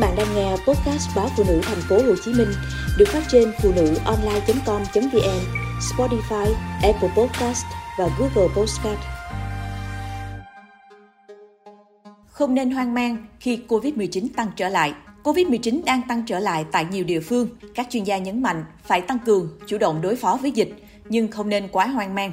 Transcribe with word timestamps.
bạn 0.00 0.16
đang 0.16 0.34
nghe 0.34 0.50
podcast 0.50 1.16
báo 1.16 1.28
phụ 1.36 1.44
nữ 1.48 1.60
thành 1.62 1.80
phố 1.88 1.96
Hồ 1.96 2.14
Chí 2.24 2.32
Minh 2.32 2.48
được 2.98 3.08
phát 3.08 3.22
trên 3.28 3.52
phụ 3.62 3.72
nữ 3.76 3.94
online.com.vn, 4.04 5.40
Spotify, 5.80 6.52
Apple 6.82 7.08
Podcast 7.16 7.64
và 7.98 8.08
Google 8.18 8.54
Podcast. 8.56 8.98
Không 12.26 12.54
nên 12.54 12.70
hoang 12.70 12.94
mang 12.94 13.26
khi 13.40 13.60
Covid-19 13.68 14.26
tăng 14.36 14.50
trở 14.56 14.68
lại. 14.68 14.94
Covid-19 15.24 15.84
đang 15.84 16.02
tăng 16.08 16.22
trở 16.26 16.38
lại 16.38 16.64
tại 16.72 16.86
nhiều 16.90 17.04
địa 17.04 17.20
phương. 17.20 17.48
Các 17.74 17.86
chuyên 17.90 18.04
gia 18.04 18.18
nhấn 18.18 18.42
mạnh 18.42 18.64
phải 18.84 19.00
tăng 19.00 19.18
cường, 19.18 19.58
chủ 19.66 19.78
động 19.78 20.02
đối 20.02 20.16
phó 20.16 20.38
với 20.42 20.50
dịch, 20.50 20.74
nhưng 21.08 21.28
không 21.28 21.48
nên 21.48 21.68
quá 21.68 21.86
hoang 21.86 22.14
mang. 22.14 22.32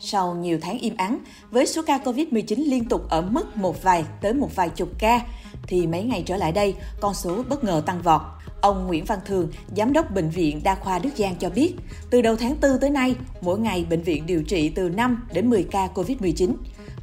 Sau 0.00 0.34
nhiều 0.34 0.58
tháng 0.62 0.78
im 0.78 0.96
ắng, 0.96 1.18
với 1.50 1.66
số 1.66 1.82
ca 1.86 1.98
Covid-19 1.98 2.70
liên 2.70 2.84
tục 2.84 3.02
ở 3.10 3.22
mức 3.22 3.56
một 3.56 3.82
vài 3.82 4.04
tới 4.20 4.34
một 4.34 4.56
vài 4.56 4.68
chục 4.68 4.88
ca, 4.98 5.20
thì 5.68 5.86
mấy 5.86 6.02
ngày 6.02 6.22
trở 6.26 6.36
lại 6.36 6.52
đây, 6.52 6.74
con 7.00 7.14
số 7.14 7.42
bất 7.48 7.64
ngờ 7.64 7.82
tăng 7.86 8.02
vọt. 8.02 8.20
Ông 8.60 8.86
Nguyễn 8.86 9.04
Văn 9.04 9.18
Thường, 9.26 9.48
Giám 9.76 9.92
đốc 9.92 10.10
Bệnh 10.10 10.30
viện 10.30 10.60
Đa 10.64 10.74
khoa 10.74 10.98
Đức 10.98 11.10
Giang 11.16 11.34
cho 11.36 11.50
biết, 11.50 11.74
từ 12.10 12.22
đầu 12.22 12.36
tháng 12.36 12.56
4 12.62 12.78
tới 12.80 12.90
nay, 12.90 13.14
mỗi 13.40 13.58
ngày 13.58 13.86
bệnh 13.90 14.02
viện 14.02 14.26
điều 14.26 14.42
trị 14.42 14.68
từ 14.68 14.88
5 14.88 15.26
đến 15.32 15.50
10 15.50 15.62
ca 15.70 15.88
COVID-19. 15.94 16.52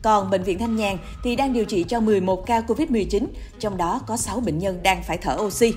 Còn 0.02 0.30
Bệnh 0.30 0.43
viện 0.43 0.59
Thanh 0.59 0.76
Nhàn 0.76 0.98
thì 1.23 1.35
đang 1.35 1.54
điều 1.54 1.66
trị 1.66 1.84
cho 1.84 1.99
11 1.99 2.45
ca 2.45 2.62
COVID-19, 2.62 3.26
trong 3.59 3.77
đó 3.77 4.02
có 4.07 4.17
6 4.17 4.40
bệnh 4.40 4.59
nhân 4.59 4.84
đang 4.84 5.04
phải 5.04 5.18
thở 5.18 5.38
oxy. 5.41 5.73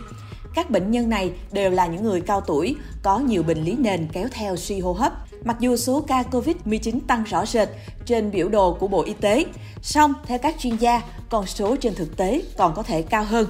Các 0.58 0.70
bệnh 0.70 0.90
nhân 0.90 1.10
này 1.10 1.32
đều 1.52 1.70
là 1.70 1.86
những 1.86 2.02
người 2.02 2.20
cao 2.20 2.40
tuổi, 2.40 2.76
có 3.02 3.18
nhiều 3.18 3.42
bệnh 3.42 3.64
lý 3.64 3.76
nền 3.78 4.08
kéo 4.12 4.28
theo 4.32 4.56
suy 4.56 4.80
hô 4.80 4.92
hấp. 4.92 5.12
Mặc 5.44 5.56
dù 5.60 5.76
số 5.76 6.04
ca 6.08 6.22
COVID-19 6.30 7.00
tăng 7.06 7.24
rõ 7.24 7.46
rệt 7.46 7.68
trên 8.06 8.30
biểu 8.30 8.48
đồ 8.48 8.76
của 8.80 8.88
Bộ 8.88 9.02
Y 9.02 9.12
tế, 9.12 9.44
song 9.82 10.12
theo 10.26 10.38
các 10.38 10.54
chuyên 10.58 10.76
gia, 10.76 11.02
con 11.28 11.46
số 11.46 11.76
trên 11.76 11.94
thực 11.94 12.16
tế 12.16 12.42
còn 12.56 12.74
có 12.74 12.82
thể 12.82 13.02
cao 13.02 13.24
hơn. 13.24 13.46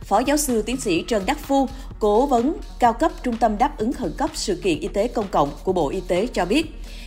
Phó 0.00 0.18
giáo 0.18 0.36
sư 0.36 0.62
tiến 0.62 0.80
sĩ 0.80 1.02
Trần 1.02 1.26
Đắc 1.26 1.38
Phu, 1.38 1.68
cố 1.98 2.26
vấn 2.26 2.56
cao 2.78 2.92
cấp 2.92 3.12
Trung 3.22 3.36
tâm 3.36 3.58
đáp 3.58 3.78
ứng 3.78 3.92
khẩn 3.92 4.12
cấp 4.16 4.30
sự 4.34 4.60
kiện 4.62 4.80
y 4.80 4.88
tế 4.88 5.08
công 5.08 5.28
cộng 5.30 5.50
của 5.64 5.72
Bộ 5.72 5.88
Y 5.88 6.00
tế 6.00 6.26
cho 6.26 6.44
biết, 6.44 6.66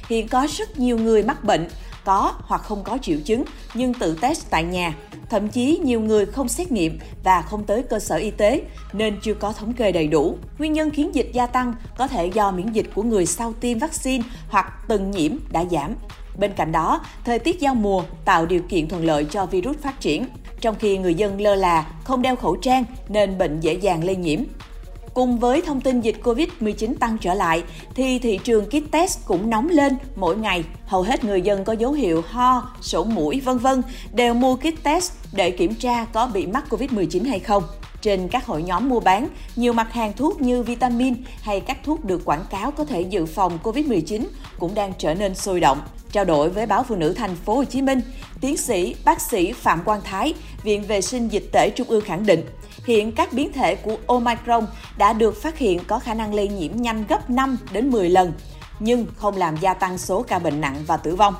hiện 0.09 0.27
có 0.27 0.47
rất 0.57 0.79
nhiều 0.79 0.97
người 0.97 1.23
mắc 1.23 1.43
bệnh 1.43 1.67
có 2.03 2.33
hoặc 2.39 2.61
không 2.61 2.83
có 2.83 2.97
triệu 3.01 3.17
chứng 3.25 3.43
nhưng 3.73 3.93
tự 3.93 4.17
test 4.21 4.49
tại 4.49 4.63
nhà. 4.63 4.93
Thậm 5.31 5.47
chí 5.47 5.79
nhiều 5.83 6.01
người 6.01 6.25
không 6.25 6.47
xét 6.47 6.71
nghiệm 6.71 6.99
và 7.23 7.41
không 7.41 7.63
tới 7.63 7.83
cơ 7.83 7.99
sở 7.99 8.15
y 8.15 8.31
tế 8.31 8.61
nên 8.93 9.19
chưa 9.21 9.33
có 9.33 9.53
thống 9.53 9.73
kê 9.73 9.91
đầy 9.91 10.07
đủ. 10.07 10.37
Nguyên 10.57 10.73
nhân 10.73 10.89
khiến 10.89 11.15
dịch 11.15 11.29
gia 11.33 11.47
tăng 11.47 11.73
có 11.97 12.07
thể 12.07 12.25
do 12.25 12.51
miễn 12.51 12.71
dịch 12.71 12.85
của 12.95 13.03
người 13.03 13.25
sau 13.25 13.53
tiêm 13.53 13.79
vaccine 13.79 14.23
hoặc 14.49 14.73
từng 14.87 15.11
nhiễm 15.11 15.31
đã 15.51 15.65
giảm. 15.71 15.95
Bên 16.39 16.51
cạnh 16.55 16.71
đó, 16.71 17.01
thời 17.25 17.39
tiết 17.39 17.59
giao 17.59 17.75
mùa 17.75 18.03
tạo 18.25 18.45
điều 18.45 18.61
kiện 18.69 18.87
thuận 18.87 19.05
lợi 19.05 19.25
cho 19.31 19.45
virus 19.45 19.77
phát 19.77 19.99
triển, 19.99 20.25
trong 20.61 20.75
khi 20.79 20.97
người 20.97 21.13
dân 21.13 21.41
lơ 21.41 21.55
là, 21.55 21.91
không 22.03 22.21
đeo 22.21 22.35
khẩu 22.35 22.55
trang 22.55 22.83
nên 23.09 23.37
bệnh 23.37 23.59
dễ 23.59 23.73
dàng 23.73 24.03
lây 24.03 24.15
nhiễm. 24.15 24.39
Cùng 25.13 25.39
với 25.39 25.61
thông 25.61 25.81
tin 25.81 26.01
dịch 26.01 26.15
Covid-19 26.23 26.95
tăng 26.99 27.17
trở 27.17 27.33
lại, 27.33 27.63
thì 27.95 28.19
thị 28.19 28.39
trường 28.43 28.65
kit 28.65 28.91
test 28.91 29.19
cũng 29.25 29.49
nóng 29.49 29.69
lên 29.69 29.97
mỗi 30.15 30.37
ngày. 30.37 30.63
Hầu 30.85 31.01
hết 31.01 31.23
người 31.23 31.41
dân 31.41 31.63
có 31.63 31.73
dấu 31.73 31.91
hiệu 31.91 32.23
ho, 32.27 32.75
sổ 32.81 33.03
mũi, 33.03 33.39
vân 33.39 33.57
vân 33.57 33.81
đều 34.13 34.33
mua 34.33 34.55
kit 34.55 34.83
test 34.83 35.11
để 35.33 35.51
kiểm 35.51 35.75
tra 35.75 36.05
có 36.05 36.27
bị 36.33 36.47
mắc 36.47 36.63
Covid-19 36.69 37.29
hay 37.29 37.39
không. 37.39 37.63
Trên 38.01 38.27
các 38.27 38.45
hội 38.45 38.63
nhóm 38.63 38.89
mua 38.89 38.99
bán, 38.99 39.27
nhiều 39.55 39.73
mặt 39.73 39.93
hàng 39.93 40.13
thuốc 40.13 40.41
như 40.41 40.63
vitamin 40.63 41.15
hay 41.41 41.59
các 41.59 41.77
thuốc 41.83 42.05
được 42.05 42.21
quảng 42.25 42.45
cáo 42.49 42.71
có 42.71 42.85
thể 42.85 43.01
dự 43.01 43.25
phòng 43.25 43.59
Covid-19 43.63 44.21
cũng 44.59 44.75
đang 44.75 44.93
trở 44.97 45.13
nên 45.13 45.35
sôi 45.35 45.59
động. 45.59 45.81
Trao 46.11 46.25
đổi 46.25 46.49
với 46.49 46.65
báo 46.65 46.83
Phụ 46.83 46.95
nữ 46.95 47.13
Thành 47.13 47.35
phố 47.35 47.55
Hồ 47.55 47.63
Chí 47.63 47.81
Minh, 47.81 48.01
tiến 48.41 48.57
sĩ 48.57 48.95
bác 49.05 49.21
sĩ 49.21 49.53
Phạm 49.53 49.83
Quang 49.83 50.01
Thái, 50.03 50.33
Viện 50.63 50.83
Vệ 50.83 51.01
sinh 51.01 51.27
Dịch 51.27 51.49
tễ 51.51 51.69
Trung 51.69 51.87
ương 51.87 52.05
khẳng 52.05 52.25
định, 52.25 52.45
hiện 52.85 53.11
các 53.11 53.33
biến 53.33 53.53
thể 53.53 53.75
của 53.75 53.97
Omicron 54.07 54.65
đã 54.97 55.13
được 55.13 55.41
phát 55.41 55.57
hiện 55.57 55.79
có 55.87 55.99
khả 55.99 56.13
năng 56.13 56.33
lây 56.33 56.47
nhiễm 56.47 56.71
nhanh 56.75 57.05
gấp 57.09 57.29
5 57.29 57.57
đến 57.71 57.89
10 57.89 58.09
lần, 58.09 58.33
nhưng 58.79 59.05
không 59.17 59.37
làm 59.37 59.57
gia 59.57 59.73
tăng 59.73 59.97
số 59.97 60.25
ca 60.27 60.39
bệnh 60.39 60.61
nặng 60.61 60.83
và 60.87 60.97
tử 60.97 61.15
vong. 61.15 61.35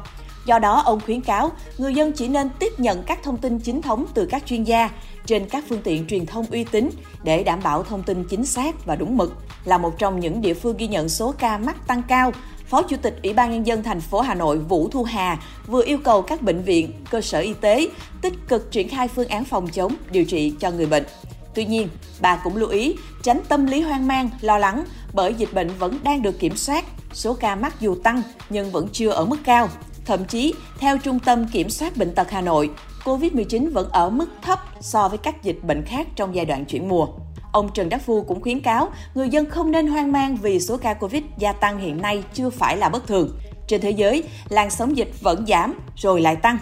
Do 0.46 0.60
đó, 0.60 0.82
ông 0.86 1.00
khuyến 1.06 1.22
cáo 1.22 1.52
người 1.78 1.94
dân 1.94 2.12
chỉ 2.12 2.28
nên 2.28 2.50
tiếp 2.60 2.80
nhận 2.80 3.04
các 3.04 3.24
thông 3.24 3.38
tin 3.38 3.60
chính 3.60 3.82
thống 3.82 4.06
từ 4.14 4.26
các 4.26 4.46
chuyên 4.46 4.64
gia 4.64 4.90
trên 5.26 5.46
các 5.50 5.64
phương 5.70 5.82
tiện 5.84 6.08
truyền 6.08 6.26
thông 6.26 6.46
uy 6.46 6.64
tín 6.64 6.90
để 7.24 7.44
đảm 7.44 7.60
bảo 7.64 7.84
thông 7.84 8.04
tin 8.04 8.24
chính 8.30 8.46
xác 8.46 8.86
và 8.86 8.96
đúng 8.96 9.18
mực. 9.18 9.36
Là 9.66 9.78
một 9.78 9.98
trong 9.98 10.20
những 10.20 10.42
địa 10.42 10.54
phương 10.54 10.78
ghi 10.78 10.88
nhận 10.88 11.10
số 11.10 11.34
ca 11.38 11.58
mắc 11.58 11.88
tăng 11.88 12.04
cao, 12.04 12.32
Phó 12.68 12.84
Chủ 12.84 12.98
tịch 13.02 13.20
Ủy 13.24 13.34
ban 13.34 13.52
Nhân 13.52 13.68
dân 13.68 13.84
thành 13.84 14.02
phố 14.02 14.22
Hà 14.22 14.34
Nội 14.34 14.58
Vũ 14.58 14.90
Thu 14.92 15.04
Hà 15.04 15.40
vừa 15.68 15.84
yêu 15.86 15.98
cầu 16.04 16.22
các 16.22 16.42
bệnh 16.42 16.64
viện, 16.64 16.92
cơ 17.12 17.22
sở 17.22 17.40
y 17.40 17.54
tế 17.54 17.88
tích 18.22 18.34
cực 18.48 18.72
triển 18.72 18.90
khai 18.90 19.08
phương 19.08 19.28
án 19.28 19.46
phòng 19.46 19.68
chống, 19.68 19.96
điều 20.12 20.26
trị 20.26 20.54
cho 20.60 20.72
người 20.72 20.86
bệnh. 20.86 21.04
Tuy 21.56 21.66
nhiên, 21.66 21.90
bà 22.22 22.36
cũng 22.36 22.56
lưu 22.56 22.70
ý 22.70 22.96
tránh 23.24 23.40
tâm 23.50 23.66
lý 23.66 23.82
hoang 23.82 24.08
mang, 24.08 24.30
lo 24.42 24.58
lắng 24.58 24.84
bởi 25.14 25.34
dịch 25.34 25.54
bệnh 25.54 25.70
vẫn 25.80 25.98
đang 26.04 26.22
được 26.22 26.40
kiểm 26.40 26.58
soát, 26.58 26.86
số 27.14 27.34
ca 27.34 27.56
mắc 27.56 27.82
dù 27.82 27.96
tăng 27.96 28.22
nhưng 28.50 28.72
vẫn 28.72 28.88
chưa 28.92 29.10
ở 29.10 29.26
mức 29.26 29.38
cao. 29.44 29.70
Thậm 30.06 30.26
chí, 30.26 30.54
theo 30.80 30.98
Trung 30.98 31.20
tâm 31.20 31.48
Kiểm 31.48 31.70
soát 31.70 31.98
Bệnh 31.98 32.16
tật 32.16 32.32
Hà 32.32 32.42
Nội, 32.42 32.70
COVID-19 33.04 33.74
vẫn 33.74 33.90
ở 33.92 34.10
mức 34.10 34.30
thấp 34.42 34.60
so 34.80 35.08
với 35.10 35.18
các 35.18 35.44
dịch 35.44 35.60
bệnh 35.64 35.86
khác 35.86 36.08
trong 36.16 36.36
giai 36.36 36.46
đoạn 36.46 36.66
chuyển 36.66 36.90
mùa. 36.90 37.08
Ông 37.52 37.70
Trần 37.74 37.90
Đắc 37.90 38.02
Phu 38.06 38.24
cũng 38.24 38.42
khuyến 38.42 38.60
cáo 38.60 38.90
người 39.16 39.30
dân 39.30 39.50
không 39.50 39.72
nên 39.72 39.88
hoang 39.88 40.12
mang 40.12 40.36
vì 40.36 40.60
số 40.60 40.78
ca 40.78 40.94
Covid 40.94 41.24
gia 41.38 41.54
tăng 41.54 41.80
hiện 41.80 42.02
nay 42.02 42.24
chưa 42.34 42.50
phải 42.50 42.78
là 42.78 42.90
bất 42.90 43.08
thường. 43.08 43.40
Trên 43.68 43.82
thế 43.82 43.92
giới, 43.92 44.24
làn 44.50 44.70
sóng 44.70 44.98
dịch 44.98 45.12
vẫn 45.22 45.46
giảm 45.48 45.74
rồi 45.96 46.22
lại 46.22 46.36
tăng. 46.36 46.58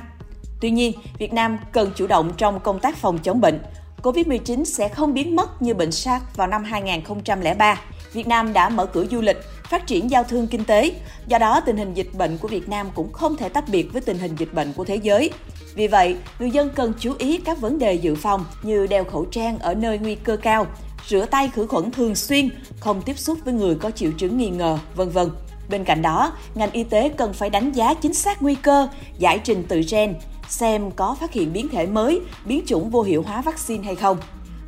Tuy 0.62 0.72
nhiên, 0.72 0.94
Việt 1.18 1.34
Nam 1.34 1.58
cần 1.72 1.92
chủ 1.96 2.08
động 2.08 2.32
trong 2.38 2.60
công 2.60 2.80
tác 2.80 2.98
phòng 2.98 3.18
chống 3.18 3.42
bệnh. 3.42 3.60
Covid-19 4.04 4.64
sẽ 4.64 4.90
không 4.90 5.14
biến 5.14 5.36
mất 5.36 5.62
như 5.62 5.74
bệnh 5.74 5.92
SARS 5.92 6.26
vào 6.36 6.48
năm 6.48 6.64
2003. 6.64 7.82
Việt 8.14 8.28
Nam 8.28 8.54
đã 8.54 8.70
mở 8.70 8.86
cửa 8.86 9.06
du 9.06 9.22
lịch, 9.22 9.38
phát 9.70 9.88
triển 9.88 10.12
giao 10.12 10.24
thương 10.24 10.48
kinh 10.48 10.66
tế. 10.66 10.92
Do 11.28 11.38
đó, 11.38 11.62
tình 11.66 11.78
hình 11.78 11.94
dịch 11.94 12.10
bệnh 12.14 12.38
của 12.38 12.48
Việt 12.48 12.70
Nam 12.70 12.90
cũng 12.96 13.14
không 13.14 13.36
thể 13.36 13.50
tách 13.50 13.70
biệt 13.70 13.94
với 13.94 14.02
tình 14.02 14.18
hình 14.18 14.36
dịch 14.36 14.54
bệnh 14.54 14.74
của 14.74 14.86
thế 14.86 14.96
giới. 14.96 15.32
Vì 15.76 15.88
vậy, 15.88 16.16
người 16.40 16.52
dân 16.52 16.70
cần 16.76 16.94
chú 17.00 17.14
ý 17.18 17.38
các 17.38 17.62
vấn 17.62 17.80
đề 17.80 17.94
dự 17.94 18.16
phòng 18.16 18.46
như 18.64 18.88
đeo 18.88 19.04
khẩu 19.04 19.26
trang 19.26 19.60
ở 19.60 19.74
nơi 19.74 20.00
nguy 20.00 20.16
cơ 20.16 20.38
cao, 20.38 20.68
rửa 21.08 21.26
tay 21.26 21.52
khử 21.56 21.68
khuẩn 21.68 21.92
thường 21.92 22.16
xuyên, 22.16 22.50
không 22.80 23.02
tiếp 23.02 23.18
xúc 23.18 23.38
với 23.46 23.54
người 23.54 23.76
có 23.76 23.92
triệu 23.92 24.12
chứng 24.18 24.38
nghi 24.38 24.50
ngờ, 24.50 24.78
vân 24.96 25.10
vân. 25.10 25.30
Bên 25.70 25.84
cạnh 25.84 26.02
đó, 26.02 26.34
ngành 26.56 26.72
y 26.72 26.84
tế 26.84 27.10
cần 27.10 27.34
phải 27.34 27.50
đánh 27.50 27.72
giá 27.72 27.94
chính 27.94 28.14
xác 28.14 28.42
nguy 28.42 28.56
cơ, 28.56 28.88
giải 29.18 29.40
trình 29.44 29.64
tự 29.64 29.82
gen, 29.92 30.16
xem 30.50 30.92
có 30.92 31.16
phát 31.20 31.32
hiện 31.32 31.54
biến 31.54 31.70
thể 31.70 31.86
mới, 31.86 32.22
biến 32.46 32.64
chủng 32.68 32.90
vô 32.90 33.02
hiệu 33.02 33.24
hóa 33.28 33.42
vaccine 33.42 33.84
hay 33.84 33.96
không. 33.96 34.18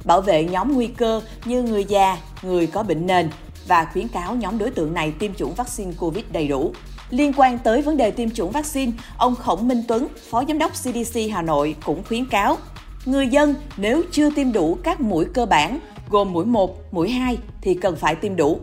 Bảo 0.05 0.21
vệ 0.21 0.43
nhóm 0.43 0.73
nguy 0.73 0.87
cơ 0.87 1.21
như 1.45 1.63
người 1.63 1.83
già, 1.83 2.17
người 2.41 2.67
có 2.67 2.83
bệnh 2.83 3.07
nền 3.07 3.29
và 3.67 3.85
khuyến 3.93 4.07
cáo 4.07 4.35
nhóm 4.35 4.57
đối 4.57 4.71
tượng 4.71 4.93
này 4.93 5.13
tiêm 5.19 5.33
chủng 5.33 5.53
vaccine 5.53 5.91
COVID 5.97 6.25
đầy 6.31 6.47
đủ. 6.47 6.73
Liên 7.09 7.33
quan 7.37 7.59
tới 7.59 7.81
vấn 7.81 7.97
đề 7.97 8.11
tiêm 8.11 8.29
chủng 8.29 8.51
vaccine, 8.51 8.91
ông 9.17 9.35
Khổng 9.35 9.67
Minh 9.67 9.83
Tuấn, 9.87 10.07
Phó 10.29 10.43
Giám 10.47 10.57
đốc 10.57 10.71
CDC 10.71 11.19
Hà 11.31 11.41
Nội 11.41 11.75
cũng 11.85 12.03
khuyến 12.03 12.25
cáo 12.25 12.57
người 13.05 13.27
dân 13.27 13.55
nếu 13.77 14.01
chưa 14.11 14.29
tiêm 14.29 14.51
đủ 14.51 14.77
các 14.83 15.01
mũi 15.01 15.25
cơ 15.33 15.45
bản 15.45 15.79
gồm 16.09 16.33
mũi 16.33 16.45
1, 16.45 16.93
mũi 16.93 17.09
2 17.09 17.37
thì 17.61 17.73
cần 17.73 17.95
phải 17.95 18.15
tiêm 18.15 18.35
đủ. 18.35 18.59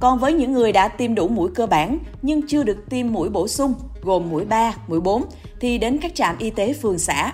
Còn 0.00 0.18
với 0.18 0.32
những 0.32 0.52
người 0.52 0.72
đã 0.72 0.88
tiêm 0.88 1.14
đủ 1.14 1.28
mũi 1.28 1.50
cơ 1.54 1.66
bản 1.66 1.98
nhưng 2.22 2.46
chưa 2.48 2.62
được 2.62 2.76
tiêm 2.90 3.12
mũi 3.12 3.28
bổ 3.28 3.48
sung 3.48 3.74
gồm 4.02 4.30
mũi 4.30 4.44
3, 4.44 4.74
mũi 4.88 5.00
4 5.00 5.24
thì 5.60 5.78
đến 5.78 5.98
các 5.98 6.14
trạm 6.14 6.38
y 6.38 6.50
tế 6.50 6.72
phường 6.72 6.98
xã. 6.98 7.32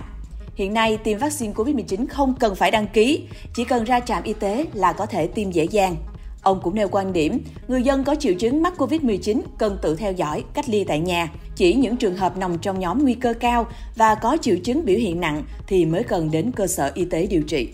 Hiện 0.55 0.73
nay 0.73 0.97
tiêm 0.97 1.17
vaccine 1.17 1.53
COVID-19 1.53 2.05
không 2.09 2.33
cần 2.39 2.55
phải 2.55 2.71
đăng 2.71 2.87
ký, 2.87 3.27
chỉ 3.55 3.63
cần 3.63 3.83
ra 3.83 3.99
trạm 3.99 4.23
y 4.23 4.33
tế 4.33 4.65
là 4.73 4.93
có 4.93 5.05
thể 5.05 5.27
tiêm 5.27 5.51
dễ 5.51 5.63
dàng. 5.63 5.95
Ông 6.41 6.59
cũng 6.63 6.75
nêu 6.75 6.87
quan 6.91 7.13
điểm, 7.13 7.39
người 7.67 7.83
dân 7.83 8.03
có 8.03 8.15
triệu 8.15 8.33
chứng 8.33 8.61
mắc 8.63 8.73
COVID-19 8.77 9.41
cần 9.57 9.77
tự 9.81 9.95
theo 9.95 10.11
dõi, 10.11 10.43
cách 10.53 10.69
ly 10.69 10.83
tại 10.83 10.99
nhà. 10.99 11.31
Chỉ 11.55 11.73
những 11.73 11.97
trường 11.97 12.17
hợp 12.17 12.37
nằm 12.37 12.57
trong 12.57 12.79
nhóm 12.79 13.03
nguy 13.03 13.13
cơ 13.13 13.33
cao 13.33 13.67
và 13.95 14.15
có 14.15 14.37
triệu 14.41 14.55
chứng 14.63 14.85
biểu 14.85 14.97
hiện 14.97 15.19
nặng 15.19 15.43
thì 15.67 15.85
mới 15.85 16.03
cần 16.03 16.31
đến 16.31 16.51
cơ 16.51 16.67
sở 16.67 16.91
y 16.93 17.05
tế 17.05 17.27
điều 17.27 17.41
trị. 17.41 17.69